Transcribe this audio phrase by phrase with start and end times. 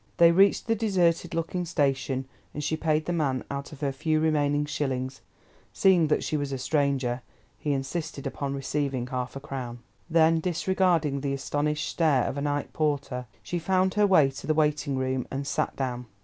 [0.17, 4.19] They reached the deserted looking station, and she paid the man out of her few
[4.19, 7.21] remaining shillings—seeing that she was a stranger,
[7.59, 9.77] he insisted upon receiving half a crown.
[10.09, 14.55] Then, disregarding the astonished stare of a night porter, she found her way to the
[14.55, 16.07] waiting room, and sat down.